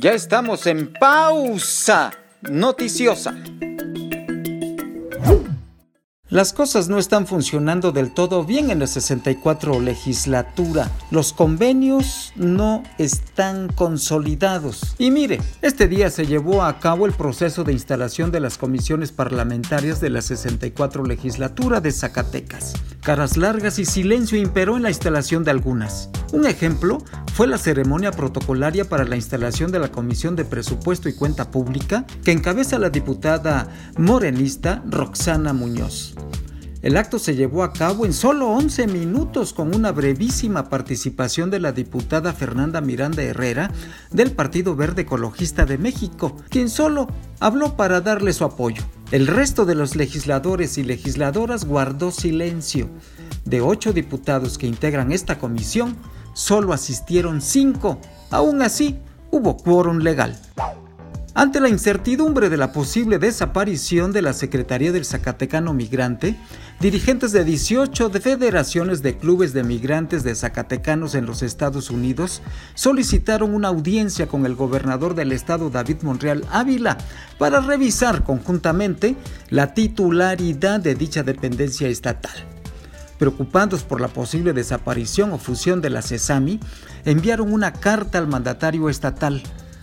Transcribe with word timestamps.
Ya 0.00 0.12
estamos 0.12 0.66
en 0.66 0.94
pausa 0.94 2.10
noticiosa. 2.40 3.34
Las 6.30 6.54
cosas 6.54 6.88
no 6.88 6.98
están 6.98 7.26
funcionando 7.26 7.92
del 7.92 8.14
todo 8.14 8.44
bien 8.44 8.70
en 8.70 8.78
la 8.78 8.86
64 8.86 9.78
legislatura. 9.78 10.90
Los 11.10 11.34
convenios 11.34 12.32
no 12.34 12.82
están 12.96 13.68
consolidados. 13.68 14.94
Y 14.96 15.10
mire, 15.10 15.38
este 15.60 15.86
día 15.86 16.08
se 16.08 16.26
llevó 16.26 16.62
a 16.62 16.78
cabo 16.78 17.04
el 17.04 17.12
proceso 17.12 17.62
de 17.62 17.74
instalación 17.74 18.30
de 18.30 18.40
las 18.40 18.56
comisiones 18.56 19.12
parlamentarias 19.12 20.00
de 20.00 20.08
la 20.08 20.22
64 20.22 21.04
legislatura 21.04 21.82
de 21.82 21.92
Zacatecas. 21.92 22.72
Caras 23.02 23.36
largas 23.36 23.78
y 23.78 23.84
silencio 23.84 24.38
imperó 24.38 24.78
en 24.78 24.84
la 24.84 24.90
instalación 24.90 25.44
de 25.44 25.50
algunas. 25.50 26.08
Un 26.32 26.46
ejemplo 26.46 26.98
fue 27.34 27.48
la 27.48 27.58
ceremonia 27.58 28.12
protocolaria 28.12 28.88
para 28.88 29.04
la 29.04 29.16
instalación 29.16 29.72
de 29.72 29.80
la 29.80 29.90
Comisión 29.90 30.36
de 30.36 30.44
Presupuesto 30.44 31.08
y 31.08 31.12
Cuenta 31.12 31.50
Pública 31.50 32.06
que 32.24 32.30
encabeza 32.30 32.78
la 32.78 32.90
diputada 32.90 33.68
morenista 33.96 34.82
Roxana 34.88 35.52
Muñoz. 35.52 36.14
El 36.82 36.96
acto 36.96 37.18
se 37.18 37.34
llevó 37.34 37.62
a 37.62 37.74
cabo 37.74 38.06
en 38.06 38.14
solo 38.14 38.48
11 38.48 38.86
minutos 38.86 39.52
con 39.52 39.74
una 39.74 39.92
brevísima 39.92 40.70
participación 40.70 41.50
de 41.50 41.60
la 41.60 41.72
diputada 41.72 42.32
Fernanda 42.32 42.80
Miranda 42.80 43.22
Herrera 43.22 43.70
del 44.10 44.32
Partido 44.32 44.76
Verde 44.76 45.02
Ecologista 45.02 45.66
de 45.66 45.76
México, 45.76 46.36
quien 46.48 46.70
solo 46.70 47.08
habló 47.38 47.76
para 47.76 48.00
darle 48.00 48.32
su 48.32 48.44
apoyo. 48.44 48.82
El 49.10 49.26
resto 49.26 49.66
de 49.66 49.74
los 49.74 49.94
legisladores 49.94 50.78
y 50.78 50.84
legisladoras 50.84 51.66
guardó 51.66 52.12
silencio. 52.12 52.88
De 53.44 53.60
ocho 53.60 53.92
diputados 53.92 54.56
que 54.56 54.66
integran 54.66 55.12
esta 55.12 55.38
comisión, 55.38 55.96
solo 56.40 56.72
asistieron 56.72 57.42
cinco. 57.42 57.98
Aún 58.30 58.62
así, 58.62 58.98
hubo 59.30 59.56
quórum 59.58 59.98
legal. 59.98 60.38
Ante 61.34 61.60
la 61.60 61.68
incertidumbre 61.68 62.48
de 62.48 62.56
la 62.56 62.72
posible 62.72 63.18
desaparición 63.18 64.10
de 64.10 64.22
la 64.22 64.32
Secretaría 64.32 64.90
del 64.90 65.04
Zacatecano 65.04 65.72
Migrante, 65.72 66.36
dirigentes 66.80 67.30
de 67.32 67.44
18 67.44 68.08
de 68.08 68.20
federaciones 68.20 69.00
de 69.02 69.16
clubes 69.16 69.52
de 69.52 69.62
migrantes 69.62 70.24
de 70.24 70.34
Zacatecanos 70.34 71.14
en 71.14 71.26
los 71.26 71.42
Estados 71.42 71.90
Unidos 71.90 72.42
solicitaron 72.74 73.54
una 73.54 73.68
audiencia 73.68 74.26
con 74.26 74.44
el 74.44 74.56
gobernador 74.56 75.14
del 75.14 75.32
estado 75.32 75.70
David 75.70 76.02
Monreal 76.02 76.44
Ávila 76.50 76.98
para 77.38 77.60
revisar 77.60 78.24
conjuntamente 78.24 79.14
la 79.50 79.72
titularidad 79.72 80.80
de 80.80 80.94
dicha 80.94 81.22
dependencia 81.22 81.86
estatal. 81.86 82.59
Preocupados 83.20 83.82
por 83.82 84.00
la 84.00 84.08
posible 84.08 84.54
desaparición 84.54 85.32
o 85.32 85.38
fusión 85.38 85.82
de 85.82 85.90
la 85.90 86.00
CESAMI, 86.00 86.58
enviaron 87.04 87.52
una 87.52 87.74
carta 87.74 88.16
al 88.16 88.26
mandatario 88.26 88.88
estatal. 88.88 89.42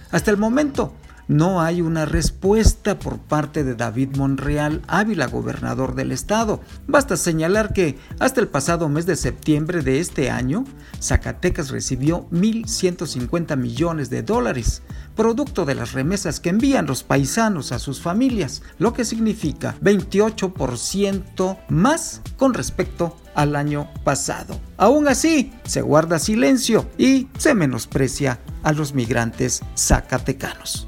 Hasta 0.09 0.31
el 0.31 0.37
momento, 0.37 0.95
no 1.27 1.61
hay 1.61 1.81
una 1.81 2.05
respuesta 2.05 2.99
por 2.99 3.19
parte 3.19 3.63
de 3.63 3.75
David 3.75 4.15
Monreal 4.15 4.81
Ávila, 4.87 5.27
gobernador 5.27 5.95
del 5.95 6.11
estado. 6.11 6.61
Basta 6.87 7.17
señalar 7.17 7.73
que 7.73 7.97
hasta 8.19 8.39
el 8.41 8.47
pasado 8.47 8.89
mes 8.89 9.05
de 9.05 9.15
septiembre 9.15 9.81
de 9.81 9.99
este 9.99 10.29
año, 10.29 10.63
Zacatecas 11.01 11.69
recibió 11.69 12.27
1.150 12.31 13.57
millones 13.57 14.09
de 14.09 14.23
dólares, 14.23 14.81
producto 15.15 15.65
de 15.65 15.75
las 15.75 15.93
remesas 15.93 16.39
que 16.39 16.49
envían 16.49 16.85
los 16.85 17.03
paisanos 17.03 17.71
a 17.71 17.79
sus 17.79 18.01
familias, 18.01 18.61
lo 18.79 18.93
que 18.93 19.05
significa 19.05 19.75
28% 19.81 21.57
más 21.69 22.21
con 22.37 22.53
respecto 22.53 23.17
al 23.35 23.55
año 23.55 23.89
pasado. 24.03 24.59
Aún 24.77 25.07
así, 25.07 25.53
se 25.63 25.81
guarda 25.81 26.19
silencio 26.19 26.89
y 26.97 27.27
se 27.37 27.53
menosprecia 27.53 28.39
a 28.63 28.71
los 28.71 28.93
migrantes 28.93 29.61
zacatecanos. 29.75 30.87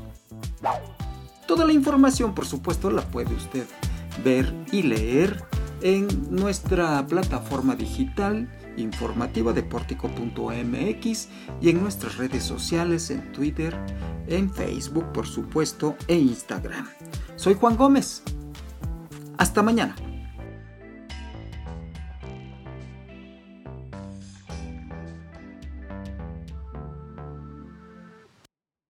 Toda 1.50 1.66
la 1.66 1.74
información, 1.74 2.36
por 2.36 2.46
supuesto, 2.46 2.92
la 2.92 3.02
puede 3.02 3.34
usted 3.34 3.66
ver 4.24 4.54
y 4.72 4.84
leer 4.84 5.44
en 5.82 6.08
nuestra 6.30 7.04
plataforma 7.08 7.76
digital 7.76 8.48
informativa 8.78 9.52
de 9.52 9.64
portico.mx 9.64 11.28
y 11.60 11.70
en 11.70 11.82
nuestras 11.82 12.18
redes 12.18 12.44
sociales, 12.44 13.10
en 13.10 13.32
Twitter, 13.32 13.76
en 14.28 14.54
Facebook, 14.54 15.12
por 15.12 15.26
supuesto, 15.26 15.96
e 16.08 16.18
Instagram. 16.20 16.88
Soy 17.36 17.56
Juan 17.56 17.78
Gómez. 17.78 18.22
Hasta 19.40 19.64
mañana. 19.64 19.96